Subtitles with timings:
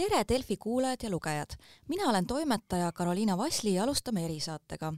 [0.00, 1.56] tere, Delfi kuulajad ja lugejad!
[1.88, 4.92] mina olen toimetaja Karoliina Vasli ja alustame erisaatega.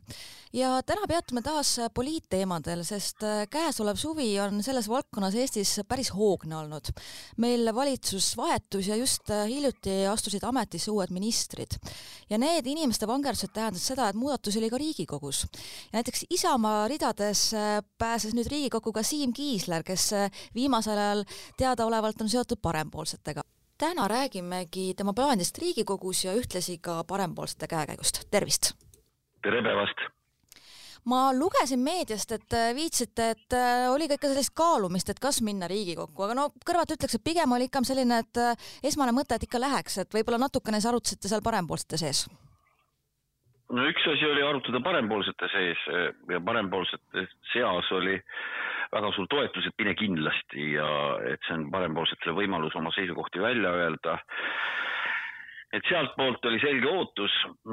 [0.52, 6.56] ja täna peatume taas poliitteemadel, sest äh, käesolev suvi on selles valdkonnas Eestis päris hoogne
[6.56, 6.92] olnud.
[7.36, 11.74] meil valitsus vahetus ja just äh, hiljuti astusid ametisse uued ministrid.
[12.30, 15.46] ja need inimeste vangerdused tähendasid seda, et muudatusi oli ka Riigikogus.
[15.92, 20.10] näiteks Isamaa ridades äh, pääses nüüd Riigikokku ka Siim Kiisler, kes
[20.54, 21.24] viimasel ajal
[21.58, 23.42] teadaolevalt on seotud parempoolsetega
[23.82, 28.68] täna räägimegi tema plaanidest Riigikogus ja ühtlasi ka parempoolsete käekäigust, tervist!
[29.42, 30.04] tere päevast!
[31.10, 35.40] ma lugesin meediast, et äh, viitsite, et äh, oli ka ikka sellist kaalumist, et kas
[35.42, 39.34] minna Riigikokku, aga no kõrvalt ütleks, et pigem oli ikka selline, et äh, esmane mõte,
[39.34, 42.22] et ikka läheks, et võib-olla natukene siis arutasite seal parempoolsete sees
[43.74, 45.86] no üks asi oli arutada parempoolsete sees
[46.30, 48.14] ja parempoolsete seas oli
[48.92, 50.88] väga suur toetus, et mine kindlasti ja
[51.32, 54.18] et see on parempoolsetele võimalus oma seisukohti välja öelda.
[55.72, 57.32] et sealtpoolt oli selge ootus,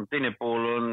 [0.09, 0.85] teine pool on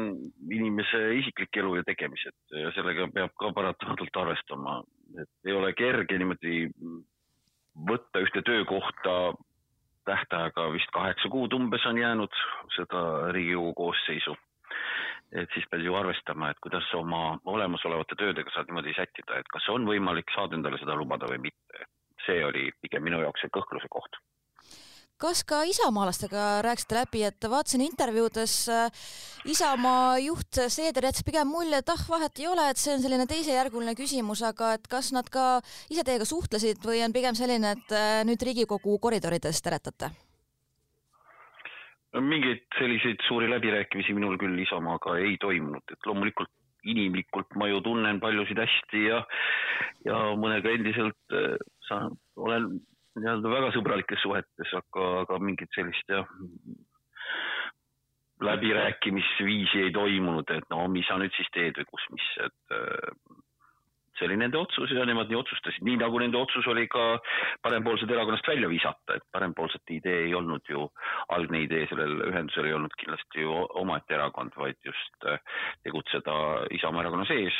[0.51, 4.81] inimese isiklik elu ja tegemised ja sellega peab ka paratamatult arvestama,
[5.21, 6.65] et ei ole kerge niimoodi
[7.87, 9.37] võtta ühte töökohta.
[10.07, 12.35] Tähtaega vist kaheksa kuud umbes on jäänud
[12.75, 14.37] seda Riigikogu koosseisu
[15.31, 19.67] et siis pead ju arvestama, et kuidas oma olemasolevate töödega saad niimoodi sättida, et kas
[19.73, 21.87] on võimalik saada endale seda lubada või mitte.
[22.27, 24.17] see oli pigem minu jaoks see kõhkluse koht
[25.21, 29.07] kas ka isamaalastega rääkisite läbi, et vaatasin intervjuudes äh,
[29.49, 33.25] Isamaa juht Seeder jättis pigem mulje, et ah, vahet ei ole, et see on selline
[33.29, 35.57] teisejärguline küsimus, aga et kas nad ka
[35.89, 40.13] ise teiega suhtlesid või on pigem selline, et äh, nüüd Riigikogu koridorides teretate?
[42.23, 46.51] Mingeid selliseid suuri läbirääkimisi minul küll Isamaaga ei toimunud, et loomulikult
[46.87, 49.23] inimlikult ma ju tunnen paljusid hästi ja,
[50.07, 51.57] ja mõnega endiselt äh,
[51.87, 52.69] saan, olen
[53.17, 56.29] nii-öelda väga sõbralikes suhetes, aga, aga mingit sellist jah,
[58.45, 63.11] läbirääkimisviisi ei toimunud, et no mis sa nüüd siis teed või kus, mis, et äh,
[64.17, 67.05] see oli nende otsus ja nemad nii otsustasid, nii nagu nende otsus oli ka
[67.65, 70.87] parempoolsed erakonnast välja visata, et parempoolsete idee ei olnud ju,
[71.35, 75.41] algne idee sellel ühendusel ei olnud kindlasti ju omaette erakond, vaid just äh,
[75.85, 76.37] tegutseda
[76.77, 77.57] Isamaa erakonna sees.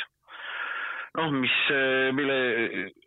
[1.16, 2.34] Noh, mis, äh, mille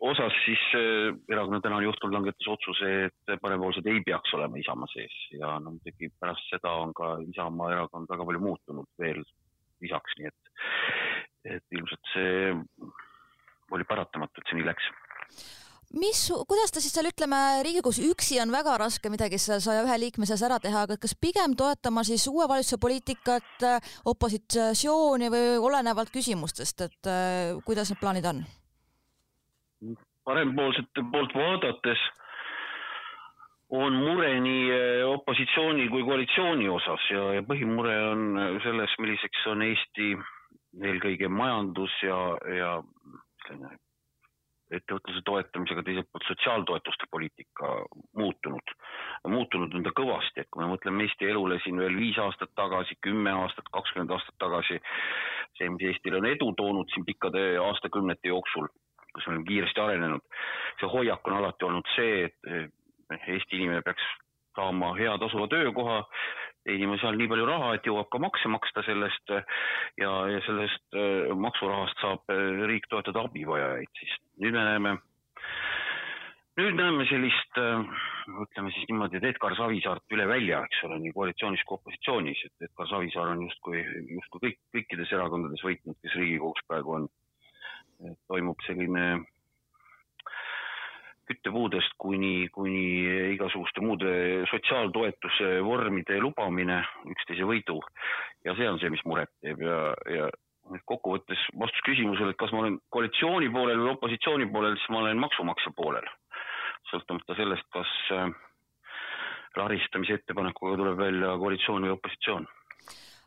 [0.00, 5.14] osas siis äh, erakonna tänane juhtkond langetas otsuse, et parempoolsed ei peaks olema Isamaa sees.
[5.36, 9.22] Ja no muidugi pärast seda on ka Isamaa erakond väga palju muutunud veel
[9.82, 10.52] lisaks, nii et,
[11.56, 12.52] et ilmselt see
[13.72, 14.92] oli paratamatu, et see nii läks
[15.92, 19.98] mis, kuidas ta siis seal ütleme, Riigikogus üksi on väga raske midagi seal saja ühe
[20.00, 23.66] liikme seas ära teha, aga kas pigem toetama siis uue valitsuse poliitikat,
[24.12, 28.44] opositsiooni või olenevalt küsimustest, et äh, kuidas need plaanid on?
[30.22, 32.02] parempoolsete poolt vaadates
[33.74, 39.66] on mure nii äh, opositsiooni kui koalitsiooni osas ja, ja põhimure on selles, milliseks on
[39.66, 40.12] Eesti
[40.86, 42.20] eelkõige majandus ja,
[42.56, 42.70] ja
[43.48, 43.78] selline
[44.76, 47.72] ettevõtluse toetamisega, teiselt poolt sotsiaaltoetuste poliitika
[48.16, 48.74] muutunud.
[49.28, 52.96] muutunud on ta kõvasti, et kui me mõtleme Eesti elule siin veel viis aastat tagasi,
[53.06, 54.80] kümme aastat, kakskümmend aastat tagasi,
[55.58, 58.68] see, mis Eestile on edu toonud siin pikkade aastakümnete jooksul,
[59.12, 60.24] kus me oleme kiiresti arenenud,
[60.80, 64.04] see hoiak on alati olnud see, et Eesti inimene peaks
[64.56, 66.00] saama hea tasuva töökoha,
[66.66, 71.32] teenima seal nii palju raha, et jõuab ka makse maksta sellest ja, ja sellest äh,
[71.34, 74.94] maksurahast saab äh, riik toetada abivajajaid, siis nüüd me näeme,
[76.60, 77.82] nüüd näeme sellist, äh,
[78.46, 82.68] ütleme siis niimoodi, et Edgar Savisaart üle välja, eks ole, nii koalitsioonis kui opositsioonis, et
[82.68, 83.82] Edgar Savisaar on justkui,
[84.18, 87.10] justkui kõik, kõikides erakondades võitnud, kes Riigikogus praegu on.
[88.26, 89.02] toimub selline
[91.32, 92.84] küttepuudest kuni, kuni
[93.34, 94.12] igasuguste muude
[94.50, 96.82] sotsiaaltoetuse vormide lubamine
[97.12, 97.80] üksteise võidu.
[98.44, 100.30] ja see on see, mis muret teeb ja, ja
[100.88, 105.20] kokkuvõttes vastus küsimusele, et kas ma olen koalitsiooni poolel või opositsiooni poolel, siis ma olen
[105.22, 106.08] maksumaksja poolel.
[106.90, 108.32] sõltumata sellest, kas äh,
[109.56, 112.48] laristamise ettepanekuga tuleb välja koalitsioon või opositsioon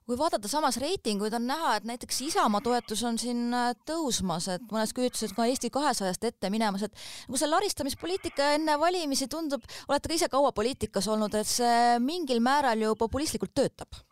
[0.05, 4.65] kui vaadata samas reitinguid, on näha, et näiteks Isamaa toetus on siin äh, tõusmas, et
[4.69, 10.11] mõnes küsitluses ka Eesti kahesajast ette minemas, et nagu see laristamispoliitika enne valimisi tundub, olete
[10.11, 14.03] ka ise kaua poliitikas olnud, et see mingil määral ju populistlikult töötab?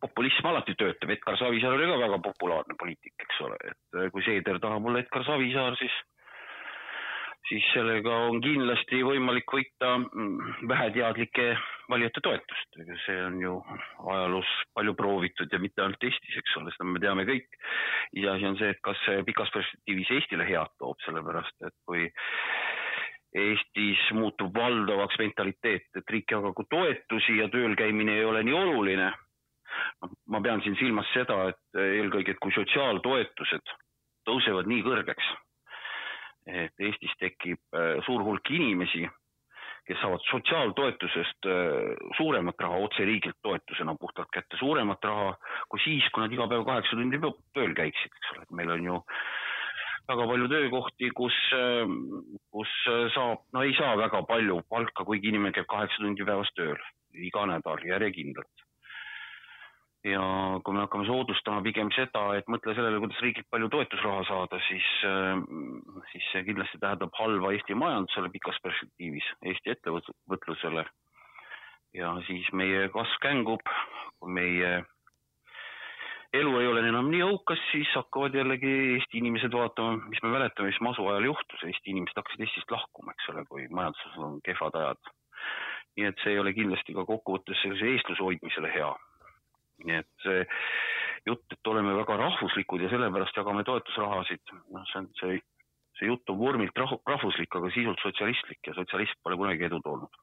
[0.00, 4.24] populism alati töötab, Edgar Savisaar oli ka väga populaarne poliitik, eks ole, et äh, kui
[4.24, 5.92] Seeder tahab olla Edgar Savisaar, siis
[7.48, 11.46] siis sellega on kindlasti võimalik võita mm, väheteadlike
[11.90, 13.54] valijate toetust, ega see on ju
[14.12, 17.48] ajaloos palju proovitud ja mitte ainult Eestis, eks ole, seda me teame kõik.
[18.18, 22.06] iseasi on see, et kas see pikas perspektiivis Eestile head toob, sellepärast et kui
[23.40, 29.12] Eestis muutub valdavaks mentaliteet, et riik jagagu toetusi ja tööl käimine ei ole nii oluline.
[30.28, 33.70] ma pean siin silmas seda, et eelkõige, et kui sotsiaaltoetused
[34.26, 35.28] tõusevad nii kõrgeks,
[36.64, 39.06] et Eestis tekib äh, suur hulk inimesi,
[39.88, 45.34] kes saavad sotsiaaltoetusest äh, suuremat raha otse riigilt toetusena puhtalt kätte, suuremat raha
[45.68, 47.20] kui siis, kui nad iga päev kaheksa tundi
[47.56, 49.22] tööl käiksid, eks ole, et meil on ju äh,
[50.10, 51.36] väga palju töökohti, kus,
[52.54, 52.72] kus
[53.14, 56.80] saab, no ei saa väga palju palka, kuigi inimene käib kaheksa tundi päevas tööl
[57.28, 58.66] iga nädal järjekindlalt.
[60.04, 60.22] Ja
[60.64, 64.86] kui me hakkame soodustama pigem seda, et mõtle sellele, kuidas riigilt palju toetusraha saada, siis,
[66.12, 70.86] siis see kindlasti tähendab halva Eesti majandusele pikas perspektiivis, Eesti ettevõtlusele.
[71.94, 73.66] ja siis meie kasv kängub,
[74.22, 74.70] kui meie
[76.32, 80.70] elu ei ole enam nii õukas, siis hakkavad jällegi Eesti inimesed vaatama, mis me mäletame,
[80.70, 84.80] mis masu ajal juhtus, Eesti inimesed hakkasid Eestist lahkuma, eks ole, kui majanduses on kehvad
[84.80, 85.16] ajad.
[85.98, 88.92] nii et see ei ole kindlasti ka kokkuvõttes sellise eestluse hoidmisele hea.
[89.86, 90.44] Nii et see
[91.28, 95.38] jutt, et oleme väga rahvuslikud ja sellepärast jagame toetusrahasid, noh, see on see,
[96.00, 100.20] see jutt on vormilt rahvuslik, aga sisult sotsialistlik ja sotsialism pole kunagi edu toonud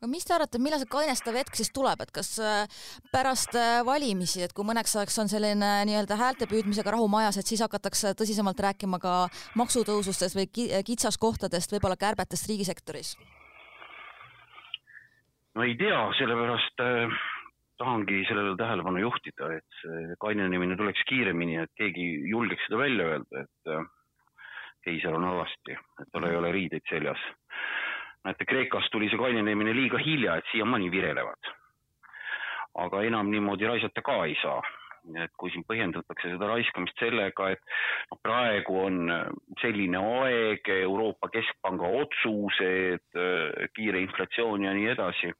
[0.00, 2.78] aga mis te arvate, millal see kainestav hetk siis tuleb, et kas äh,
[3.12, 7.50] pärast äh, valimisi, et kui mõneks ajaks on selline nii-öelda häälte püüdmisega rahu majas, et
[7.50, 9.26] siis hakatakse tõsisemalt rääkima ka
[9.60, 10.48] maksutõusustest või
[10.88, 13.12] kitsaskohtadest, võib-olla kärbetest riigisektoris?
[15.52, 17.20] no ei tea, sellepärast äh,
[17.80, 23.44] tahangi sellele tähelepanu juhtida, et see kainenemine tuleks kiiremini, et keegi julgeks seda välja öelda,
[23.46, 23.86] et äh,
[24.84, 27.30] keiser on alasti, et tal ei ole riideid seljas
[28.24, 31.56] näete, Kreekas tuli see kainenemine liiga hilja, et siiamaani virelevad.
[32.80, 34.62] aga enam niimoodi raisata ka ei saa.
[35.16, 37.60] et kui siin põhjendatakse seda raiskamist sellega, et
[38.10, 38.98] noh, praegu on
[39.62, 43.16] selline aeg, Euroopa Keskpanga otsused,
[43.74, 45.32] kiire inflatsioon ja nii edasi,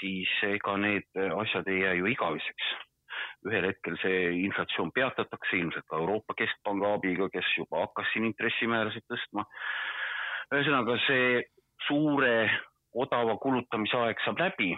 [0.00, 2.74] siis ega need asjad ei jää ju igaveseks
[3.48, 9.04] ühel hetkel see inflatsioon peatatakse ilmselt ka Euroopa Keskpanga abiga, kes juba hakkas siin intressimäärasid
[9.10, 9.44] tõstma.
[10.54, 11.42] ühesõnaga see
[11.86, 12.34] suure
[13.04, 14.74] odava kulutamise aeg saab läbi.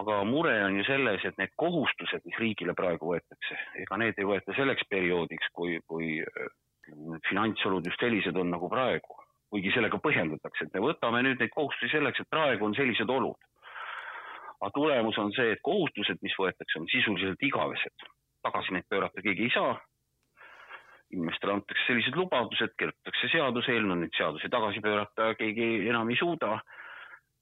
[0.00, 4.24] aga mure on ju selles, et need kohustused, mis riigile praegu võetakse, ega need ei
[4.24, 6.22] võeta selleks perioodiks, kui, kui
[7.28, 9.18] finantsolud just sellised on nagu praegu,
[9.50, 13.49] kuigi sellega põhjendatakse, et me võtame nüüd neid kohustusi selleks, et praegu on sellised olud.
[14.60, 18.08] Aga tulemus on see, et kohustused, mis võetakse, on sisuliselt igavesed,
[18.44, 19.78] tagasi neid pöörata keegi ei saa
[21.10, 26.60] inimestele antakse sellised lubadused, kirjutatakse seaduseelnõu, neid seadusi tagasi pöörata keegi enam ei suuda.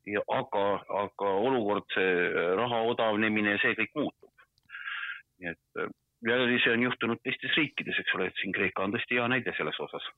[0.08, 0.60] ja aga,
[1.02, 2.12] aga olukord, see
[2.56, 4.30] raha odavnemine, see kõik muutub.
[5.38, 5.82] nii et
[6.28, 9.52] ja see on juhtunud teistes riikides, eks ole, et siin Kreeka on tõesti hea näide
[9.58, 10.08] selles osas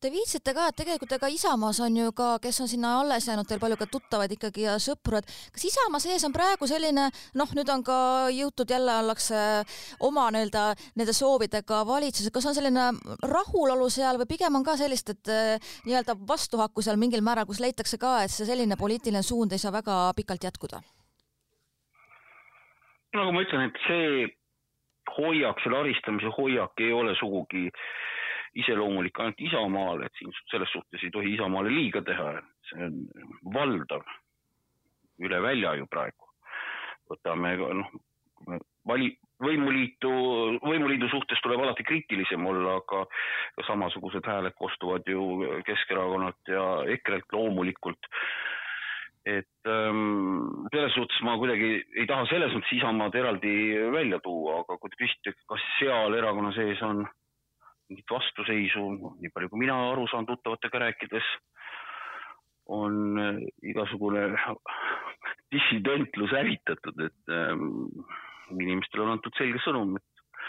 [0.00, 3.44] Te viitsite ka, et tegelikult ega Isamaas on ju ka, kes on sinna alles jäänud,
[3.44, 7.52] teil palju ka tuttavaid ikkagi ja sõpru, et kas Isamaa sees on praegu selline noh,
[7.58, 7.98] nüüd on ka
[8.32, 9.36] jõutud jälle ollakse
[10.08, 10.64] oma nii-öelda
[10.96, 12.86] nende soovidega valitsuses, kas on selline
[13.28, 17.60] rahulolu seal või pigem on ka sellist, et eh, nii-öelda vastuhakku seal mingil määral, kus
[17.60, 20.80] leitakse ka, et see selline poliitiline suund ei saa väga pikalt jätkuda?
[23.20, 24.28] nagu ma ütlen, et see
[25.18, 27.84] hoiak, selle aristamise hoiak ei ole sugugi äh,
[28.54, 32.32] iseloomulik ainult Isamaale, et siin selles suhtes ei tohi Isamaale liiga teha,
[32.70, 32.98] see on
[33.54, 34.06] valdav
[35.20, 36.26] üle välja ju praegu.
[37.10, 37.90] võtame noh,
[38.86, 40.10] vali-, võimuliitu,
[40.62, 43.04] võimuliidu suhtes tuleb alati kriitilisem olla, aga
[43.66, 45.24] samasugused hääled kostuvad ju
[45.66, 46.66] Keskerakonnalt ja
[46.96, 48.10] EKRE-lt loomulikult.
[49.26, 53.52] et ähm, selles suhtes ma kuidagi ei taha selles mõttes Isamaad eraldi
[53.92, 57.04] välja tuua, aga kui te küsite, kas seal erakonna sees on
[57.90, 58.84] mingit vastuseisu,
[59.20, 61.30] nii palju kui mina aru saan tuttavatega rääkides,
[62.70, 64.28] on äh, igasugune
[65.50, 67.88] dissidentlus hävitatud, et ähm,
[68.54, 70.46] inimestele on antud selge sõnum, et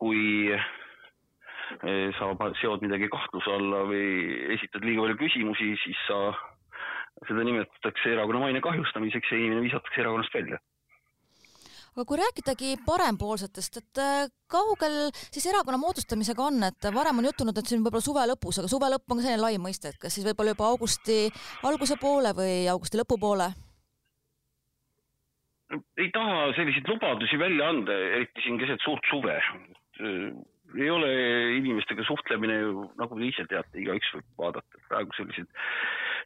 [0.00, 0.24] kui
[0.56, 0.64] äh,
[2.16, 4.08] sa seod midagi kahtluse alla või
[4.56, 6.20] esitad liiga palju küsimusi, siis sa,
[7.28, 10.60] seda nimetatakse erakonna maine kahjustamiseks ja inimene visatakse erakonnast välja
[11.94, 17.54] aga kui rääkidagi parempoolsetest, et äh, kaugel siis erakonna moodustamisega on, et varem on juttunud,
[17.54, 20.00] et see on võib-olla suve lõpus, aga suve lõpp on ka selline lai mõiste, et
[20.02, 21.18] kas siis võib-olla juba augusti
[21.70, 23.52] alguse poole või augusti lõpupoole?
[25.98, 29.34] ei taha selliseid lubadusi välja anda, eriti siin keset suurt suve.
[29.38, 30.26] Äh,
[30.74, 31.08] ei ole
[31.56, 35.46] inimestega suhtlemine ju, nagu te ise teate, igaüks võib vaadata, praegu selliseid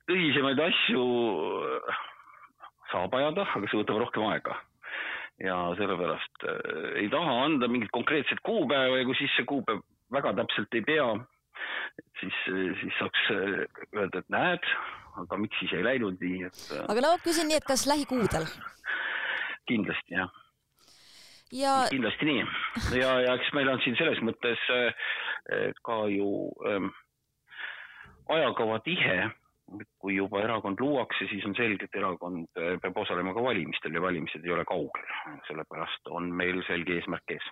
[0.08, 1.04] tõsisemaid asju
[1.68, 2.02] äh,
[2.92, 4.56] saab ajada, aga see võtab rohkem aega
[5.44, 10.32] ja sellepärast äh, ei taha anda mingit konkreetset kuupäeva ja kui siis see kuupäev väga
[10.40, 11.06] täpselt ei pea,
[12.20, 12.36] siis,
[12.80, 14.68] siis saaks öelda, et näed,
[15.22, 16.60] aga miks siis ei läinud nii, et.
[16.88, 18.48] aga no küsin nii, et kas lähikuudel?
[19.68, 20.32] kindlasti jah
[21.52, 21.74] ja.
[21.90, 22.46] kindlasti nii
[23.00, 24.64] ja, ja eks meil on siin selles mõttes
[25.84, 26.30] ka ju
[26.68, 26.88] ähm,
[28.28, 29.28] ajakava tihe
[29.98, 34.02] kui juba erakond luuakse, siis on selge, et erakond äh, peab osalema ka valimistel ja
[34.02, 35.08] valimised ei ole kaugel,
[35.48, 37.48] sellepärast on meil selge eesmärk ees.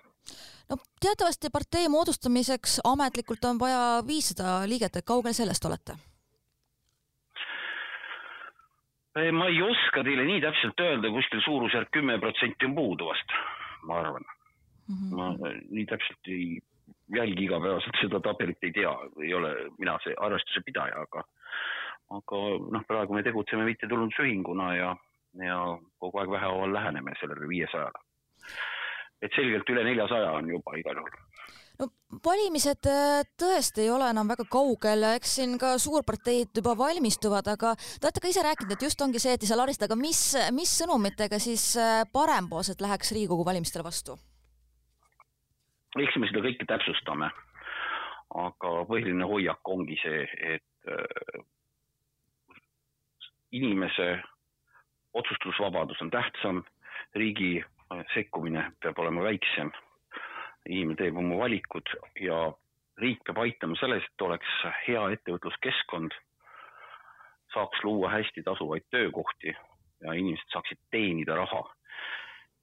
[0.69, 5.97] no teatavasti partei moodustamiseks ametlikult on vaja viissada liiget, et kaugel sellest olete?
[9.17, 13.37] Äh, ma ei oska teile nii täpselt öelda, kuskil suurusjärk kümme protsenti on puudu vast,
[13.83, 14.95] ma arvan mm.
[14.95, 15.15] -hmm.
[15.15, 16.57] ma äh, nii täpselt ei
[17.15, 18.93] jälgi igapäevaselt seda tabelit, ei tea,
[19.23, 21.23] ei ole mina see arvestuse pidaja, aga
[22.09, 24.91] aga noh, praegu me tegutseme mittetulundusühinguna ja,
[25.43, 25.59] ja
[25.99, 28.03] kogu aeg vähehaaval läheneme sellele viiesajale.
[29.21, 31.15] et selgelt üle neljasaja on juba igal juhul
[31.79, 31.87] no
[32.25, 37.73] valimised äh, tõesti ei ole enam väga kaugel eks siin ka suurparteid juba valmistuvad, aga
[37.75, 40.21] te olete ka ise rääkinud, et just ongi see, et ei saa laristada, aga mis,
[40.55, 44.17] mis sõnumitega siis äh, parempoolsed läheks Riigikogu valimistele vastu?
[45.97, 47.29] eks me seda kõike täpsustame.
[48.37, 51.45] aga põhiline hoiak ongi see, et äh,
[53.51, 54.19] inimese
[55.13, 56.63] otsustusvabadus on tähtsam,
[57.15, 57.63] riigi
[58.13, 59.71] sekkumine peab olema väiksem.
[60.69, 61.89] inimene teeb oma valikud
[62.19, 62.37] ja
[62.99, 64.55] riik peab aitama selles, et oleks
[64.87, 66.11] hea ettevõtluskeskkond,
[67.53, 69.55] saaks luua hästi tasuvaid töökohti
[70.03, 71.63] ja inimesed saaksid teenida raha.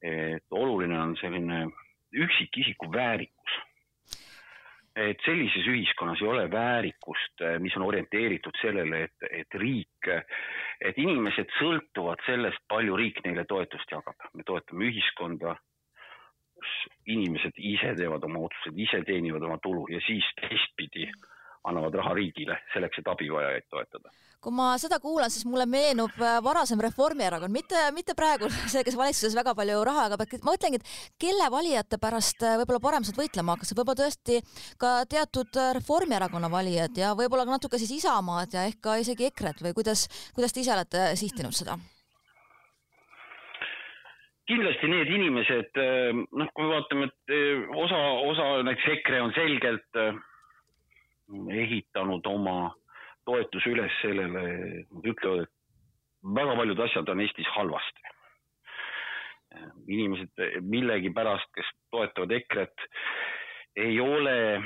[0.02, 1.66] et oluline on selline
[2.12, 3.54] üksikisiku väärikus
[4.96, 10.10] et sellises ühiskonnas ei ole väärikust, mis on orienteeritud sellele, et, et riik,
[10.80, 14.16] et inimesed sõltuvad sellest, palju riik neile toetust jagab.
[14.34, 15.56] me toetame ühiskonda,
[17.06, 21.10] inimesed ise teevad oma otsused, ise teenivad oma tulu ja siis teistpidi
[21.68, 24.12] annavad raha riigile selleks, et abivajajaid toetada.
[24.44, 28.98] Kui ma seda kuulan, siis mulle meenub äh, varasem Reformierakond, mitte, mitte praegu see, kes
[29.00, 33.06] valitsuses väga palju raha jagab, et ma mõtlengi, et kelle valijate pärast äh, võib-olla parem
[33.06, 34.42] sealt võitlema hakkas, võib-olla tõesti
[34.80, 39.30] ka teatud äh, Reformierakonna valijad ja võib-olla ka natuke siis Isamaad ja ehk ka isegi
[39.30, 40.06] EKRE-t või kuidas,
[40.36, 41.80] kuidas te ise olete sihtinud seda?
[44.44, 45.78] kindlasti need inimesed,
[46.36, 47.32] noh, kui me vaatame, et
[47.80, 50.02] osa, osa näiteks EKRE on selgelt
[51.32, 52.74] ehitanud oma
[53.24, 54.42] toetuse üles sellele,
[54.92, 58.00] nad ütlevad, et väga paljud asjad on Eestis halvasti.
[59.88, 62.86] inimesed millegipärast, kes toetavad EKRE-t,
[63.76, 64.62] ei ole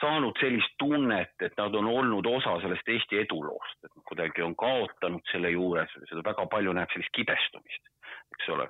[0.00, 5.24] saanud sellist tunnet, et nad on olnud osa sellest Eesti eduloost, et kuidagi on kaotanud
[5.32, 7.92] selle juures, seda väga palju näeb sellist kibestumist,
[8.36, 8.68] eks ole.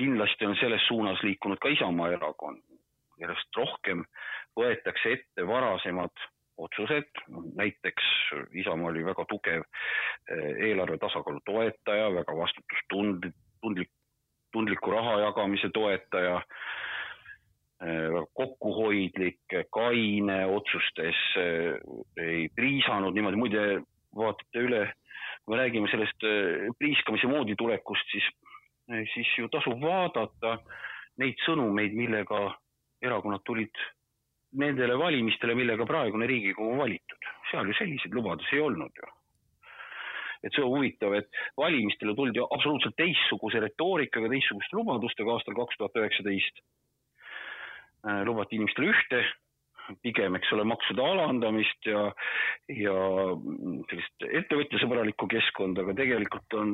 [0.00, 2.62] kindlasti on selles suunas liikunud ka Isamaa erakond,
[3.20, 4.04] järjest rohkem
[4.56, 6.26] võetakse ette varasemad
[6.58, 7.10] otsused,
[7.56, 8.04] näiteks
[8.54, 13.90] Isamaa oli väga tugev eh, eelarve tasakaalu toetaja, väga vastutustundlik, tundlik,
[14.52, 16.40] tundliku raha jagamise toetaja,
[17.84, 21.76] eh, väga kokkuhoidlik, kaine otsustes, eh,
[22.24, 23.66] ei priisanud niimoodi, muide
[24.16, 24.84] vaatate üle,
[25.44, 26.24] kui me räägime sellest
[26.80, 28.30] priiskamise moodi tulekust, siis,
[29.12, 30.56] siis ju tasub vaadata
[31.20, 32.48] neid sõnumeid, millega
[33.02, 33.74] erakonnad tulid
[34.56, 37.30] nendele valimistele, millega praegune Riigikogu valitud.
[37.50, 39.12] seal ju selliseid lubadusi ei olnud ju.
[40.44, 45.96] et see on huvitav, et valimistele tuldi absoluutselt teistsuguse retoorikaga, teistsuguste lubadustega aastal kaks tuhat
[45.98, 46.60] üheksateist.
[48.06, 49.22] Äh, lubati inimestele ühte,
[50.02, 52.02] pigem, eks ole, maksude alandamist ja,
[52.72, 52.94] ja
[53.90, 56.72] sellist ettevõtjasõbralikku keskkonda, aga tegelikult on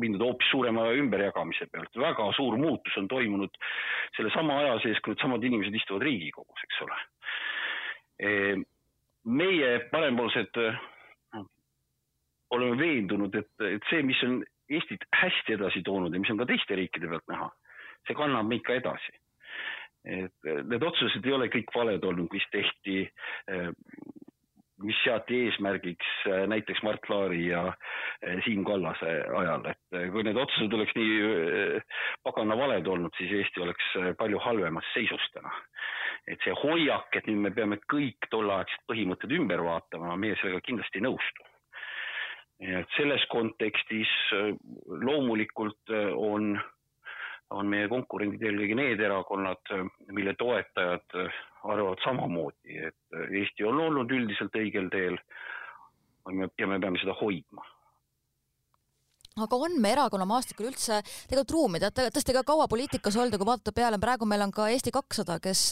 [0.00, 1.92] mindud hoopis suurema ümberjagamise pealt.
[2.00, 3.60] väga suur muutus on toimunud
[4.16, 7.00] sellesama aja sees, kui needsamad inimesed istuvad Riigikogus, eks ole.
[8.18, 8.30] E,
[9.24, 10.60] meie parempoolsed
[12.54, 14.42] oleme veendunud, et, et see, mis on
[14.72, 17.50] Eestit hästi edasi toonud ja mis on ka teiste riikide pealt näha,
[18.08, 19.12] see kannab meid ka edasi
[20.04, 23.04] et need otsused ei ole kõik valed olnud, mis tehti,
[23.48, 23.70] eh,
[24.84, 27.62] mis seati eesmärgiks eh, näiteks Mart Laari ja
[28.20, 31.80] eh, Siim Kallase ajal, et kui need otsused oleks nii
[32.26, 35.52] pagana valed olnud, siis Eesti oleks palju halvemas seisus täna.
[36.26, 41.00] et see hoiak, et nüüd me peame kõik tolleaegsed põhimõtted ümber vaatama, meie sellega kindlasti
[41.00, 41.50] ei nõustu
[42.64, 44.08] et selles kontekstis
[44.86, 46.54] loomulikult on
[47.54, 49.74] on meie konkurendid eelkõige need erakonnad,
[50.12, 51.18] mille toetajad
[51.64, 55.20] arvavad samamoodi, et Eesti on olnud üldiselt õigel teel.
[56.24, 57.64] Ja me peame seda hoidma
[59.34, 63.34] aga on me erakonna maastikul üldse tegelikult ruumi, te olete tõesti ka kaua poliitikas olnud
[63.34, 65.62] kui vaadata peale, praegu meil on ka Eesti kakssada, kes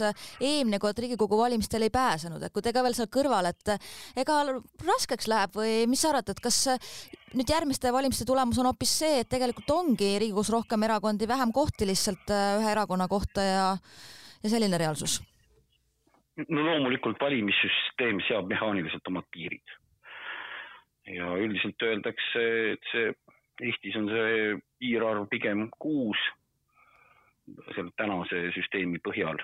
[0.42, 3.74] eelmine kord Riigikogu valimistel ei pääsenud, et kui te ka veel seal kõrval, et
[4.18, 4.40] ega
[4.82, 6.58] raskeks läheb või mis sa arvad, et kas
[7.38, 11.86] nüüd järgmiste valimiste tulemus on hoopis see, et tegelikult ongi Riigikogus rohkem erakondi, vähem kohti
[11.86, 13.68] lihtsalt ühe erakonna kohta ja,
[14.42, 15.20] ja selline reaalsus?
[16.48, 19.74] no loomulikult valimissüsteem seab mehaaniliselt omad piirid.
[21.12, 22.42] Ja üldiselt öeldakse,
[22.72, 23.10] et see
[23.60, 26.20] Eestis on see piirarv pigem kuus
[27.74, 29.40] selle tänase süsteemi põhjal.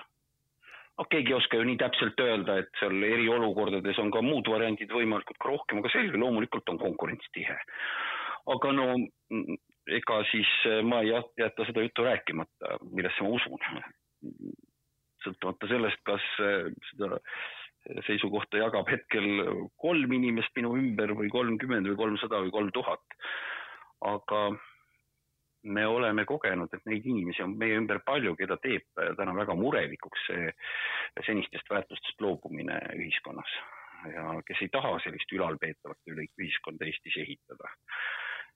[0.99, 4.91] noh, keegi ei oska ju nii täpselt öelda, et seal eriolukordades on ka muud variandid
[4.91, 7.57] võimalikud ka rohkem, aga selge, loomulikult on konkurents tihe.
[8.55, 8.87] aga no
[9.99, 10.49] ega siis
[10.85, 13.85] ma ei jäta seda juttu rääkimata, millesse ma usun.
[15.23, 16.25] sõltumata sellest, kas
[16.91, 17.19] seda
[18.07, 19.25] seisukohta jagab hetkel
[19.79, 23.17] kolm inimest minu ümber või kolmkümmend või kolmsada või kolm tuhat
[24.01, 24.43] aga
[25.63, 28.85] me oleme kogenud, et neid inimesi on meie ümber palju, keda teeb
[29.17, 30.53] täna väga murelikuks see
[31.27, 33.51] senistest väärtustest loobumine ühiskonnas
[34.07, 37.73] ja kes ei taha sellist ülalpeetavat ühiskonda Eestis ehitada.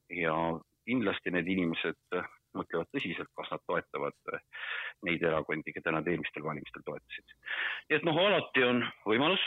[0.10, 0.36] ja
[0.86, 2.18] kindlasti need inimesed
[2.54, 4.34] mõtlevad tõsiselt, kas nad toetavad
[5.08, 7.36] neid erakondi, keda nad eelmistel valimistel toetasid.
[7.90, 9.44] nii et noh, alati on võimalus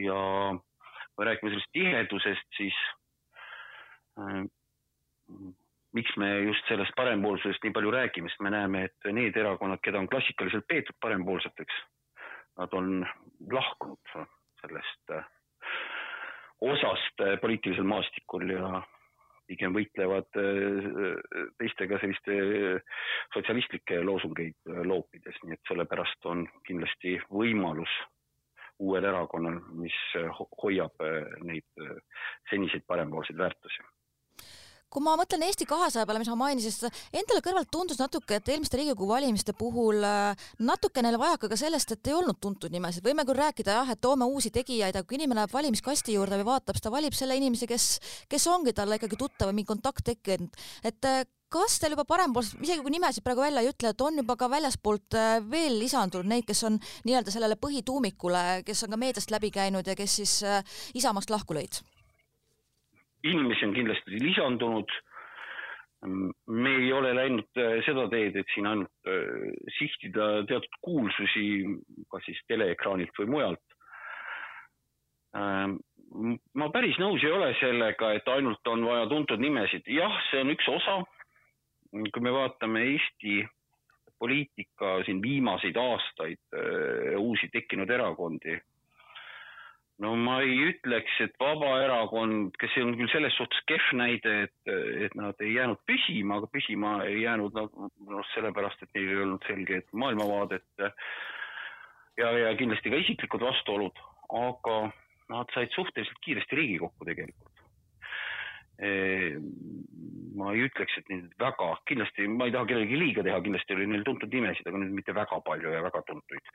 [0.00, 0.18] ja
[1.16, 2.78] kui räägime sellest tihedusest, siis
[5.92, 10.00] miks me just sellest parempoolsusest nii palju räägime, sest me näeme, et need erakonnad, keda
[10.00, 11.82] on klassikaliselt peetud parempoolseteks,
[12.60, 13.04] nad on
[13.52, 14.16] lahkunud
[14.62, 15.28] sellest äh,
[16.60, 18.80] osast äh, poliitilisel maastikul ja
[19.50, 21.20] pigem võitlevad äh,
[21.60, 22.38] teistega selliste
[23.34, 28.00] sotsialistlikke loosungeid loopides, nii et sellepärast on kindlasti võimalus
[28.82, 29.96] uuel erakonnal, mis
[30.62, 31.04] hoiab
[31.44, 31.82] neid
[32.50, 33.84] seniseid parempoolseid väärtusi
[34.92, 38.48] kui ma mõtlen Eesti kahesaja peale, mis ma mainisin, siis endale kõrvalt tundus natuke, et
[38.52, 43.04] eelmiste Riigikogu valimiste puhul äh, natuke neil vajaka ka sellest, et ei olnud tuntud nimesid,
[43.06, 46.50] võime küll rääkida jah, et toome uusi tegijaid, aga kui inimene läheb valimiskasti juurde või
[46.52, 47.86] vaatab, siis ta valib selle inimese, kes,
[48.28, 52.60] kes ongi talle ikkagi tuttav või mingi kontakt tekkinud, et äh, kas teil juba parempoolsed,
[52.64, 56.28] isegi kui nimesid praegu välja ei ütle, et on juba ka väljaspoolt äh, veel lisandunud
[56.28, 56.76] neid, kes on
[57.08, 60.38] nii-öelda sellele põhituumikule, kes on ka meediast läbi käinud ja kes siis
[60.96, 61.80] Isamaast lahku lõid?
[63.24, 64.92] Inimesi on kindlasti lisandunud.
[66.46, 71.44] me ei ole läinud äh, seda teed, et siin ainult äh, sihtida teatud kuulsusi,
[72.10, 73.76] kas siis teleekraanilt või mujalt.
[75.38, 75.76] Ähm,
[76.58, 79.86] ma päris nõus ei ole sellega, et ainult on vaja tuntud nimesid.
[79.86, 80.98] jah, see on üks osa.
[81.92, 83.46] kui me vaatame Eesti
[84.18, 88.58] poliitika siin viimaseid aastaid, äh, uusi tekkinud erakondi
[90.02, 94.72] no ma ei ütleks, et Vabaerakond, kes on küll selles suhtes kehv näide, et,
[95.06, 99.22] et nad ei jäänud püsima, aga püsima ei jäänud nad noh, sellepärast, et neil ei
[99.26, 100.86] olnud selget maailmavaadet
[102.18, 104.02] ja, ja kindlasti ka isiklikud vastuolud,
[104.42, 104.78] aga
[105.32, 107.48] nad said suhteliselt kiiresti Riigikokku tegelikult.
[110.32, 113.86] ma ei ütleks, et neid väga, kindlasti ma ei taha kellelegi liiga teha, kindlasti oli
[113.86, 116.50] neil tuntud nimesid, aga nüüd mitte väga palju ja väga tuntuid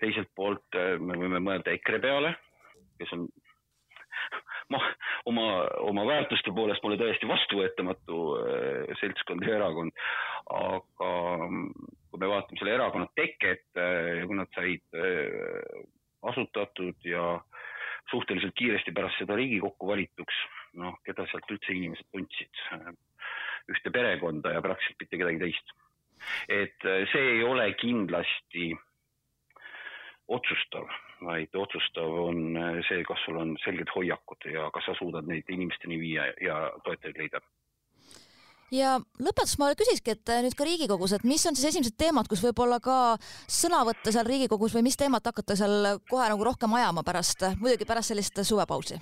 [0.00, 2.32] teiselt poolt eh, me võime mõelda EKRE peale,
[3.00, 3.26] kes on
[4.72, 4.80] ma
[5.28, 5.44] oma,
[5.88, 9.92] oma väärtuste poolest mulle täiesti vastuvõetamatu eh, seltskond ja erakond,
[10.56, 11.12] aga
[11.48, 14.96] mm, kui me vaatame selle erakonna teket ja kui nad said
[16.28, 17.34] asutatud ja
[18.08, 20.38] suhteliselt kiiresti pärast seda Riigikokku valituks,
[20.80, 22.62] noh, keda sealt üldse inimesed tundsid,
[23.68, 25.76] ühte perekonda ja praktiliselt mitte kedagi teist.
[26.48, 28.72] et see ei ole kindlasti
[30.28, 30.88] otsustav,
[31.24, 35.48] vaid otsustav on äh, see, kas sul on selged hoiakud ja kas sa suudad neid
[35.48, 37.42] inimesteni viia ja toetajaid leida
[38.74, 42.28] ja lõpetuseks ma küsikski, et äh, nüüd ka Riigikogus, et mis on siis esimesed teemad,
[42.28, 43.16] kus võib-olla ka
[43.48, 47.88] sõna võtta seal Riigikogus või mis teemat hakata seal kohe nagu rohkem ajama pärast, muidugi
[47.88, 49.00] pärast sellist suvepausi?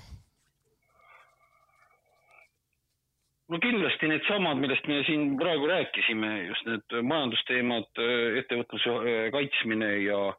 [3.47, 8.01] no kindlasti needsamad, millest me siin praegu rääkisime, just need majandusteemad,
[8.43, 8.95] ettevõtluse
[9.35, 10.33] kaitsmine ja ja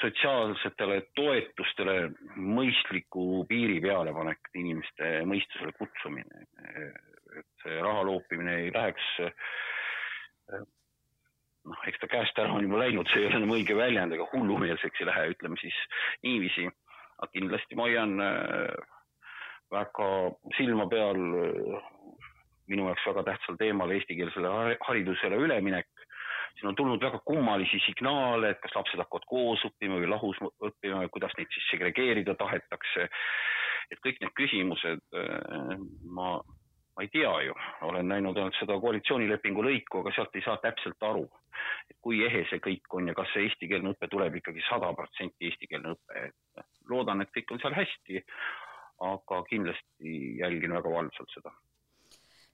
[0.00, 1.96] sotsiaalsetele toetustele
[2.36, 6.46] mõistliku piiri pealepanek, inimeste mõistusele kutsumine.
[7.32, 9.06] et see raha loopimine ei läheks,
[11.64, 14.26] noh, eks ta käest ära on juba läinud, see ei ole enam õige väljend, ega
[14.34, 15.78] hullumeelseks ei lähe, ütleme siis
[16.26, 16.68] niiviisi.
[17.22, 18.76] aga kindlasti ma hoian äh,
[19.70, 20.08] väga
[20.56, 21.90] silma peal äh,
[22.68, 25.91] minu jaoks väga tähtsal teemal eestikeelsele haridusele üleminek
[26.54, 31.04] siin on tulnud väga kummalisi signaale, et kas lapsed hakkavad koos õppima või lahus õppima
[31.04, 33.08] ja kuidas neid siis segregeerida tahetakse.
[33.92, 35.78] et kõik need küsimused äh,
[36.16, 36.40] ma
[36.96, 37.54] ma ei tea ju,
[37.88, 41.24] olen näinud ainult seda koalitsioonilepingu lõiku, aga sealt ei saa täpselt aru,
[41.90, 45.48] et kui ehe see kõik on ja kas see eestikeelne õpe tuleb ikkagi sada protsenti
[45.48, 48.24] eestikeelne õpe, et loodan, et kõik on seal hästi,
[49.08, 51.54] aga kindlasti jälgin väga valvsalt seda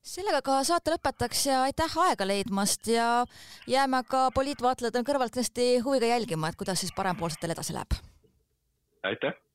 [0.02, 3.24] sellega ka saate lõpetaks ja aitäh aega leidmast ja
[3.66, 7.98] jääme ka poliitvaatlejatena kõrvalt hästi huviga jälgima, et kuidas siis parempoolsetel edasi läheb.
[9.02, 9.47] aitäh